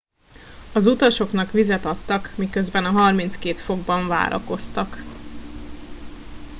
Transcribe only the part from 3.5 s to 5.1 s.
fokban várakoztak